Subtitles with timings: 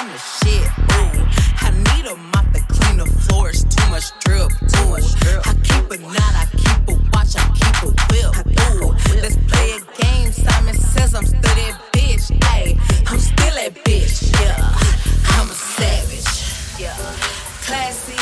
[0.00, 0.64] I'm the shit.
[0.96, 1.28] Ooh,
[1.60, 3.64] I need a mop to clean the floors.
[3.64, 4.50] Too much drip.
[4.80, 6.34] Ooh, I keep a knot.
[6.40, 7.36] I keep a watch.
[7.36, 8.32] I keep a whip.
[8.72, 10.32] Ooh, let's play a game.
[10.32, 12.32] Simon says I'm still that bitch.
[12.44, 12.78] Hey,
[13.08, 14.32] I'm still that bitch.
[14.40, 14.56] Yeah,
[15.36, 16.80] I'm a savage.
[16.80, 16.96] Yeah,
[17.60, 18.16] classy,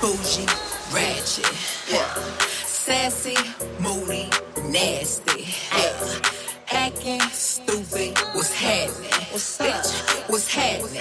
[0.00, 0.46] bougie,
[0.94, 1.50] ratchet.
[1.90, 3.34] Yeah, sassy,
[3.80, 4.30] moody,
[4.70, 5.52] nasty.
[5.76, 8.18] Yeah, acting stupid.
[8.34, 9.10] What's happening?
[9.30, 10.30] What's up?
[10.30, 11.00] What's happening?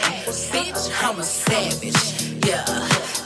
[0.52, 2.46] Bitch, I'm a savage.
[2.46, 2.66] Yeah.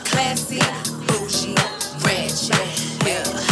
[0.05, 0.59] Classy,
[1.07, 1.55] bougie,
[2.03, 3.05] ratchet.
[3.05, 3.46] Yeah.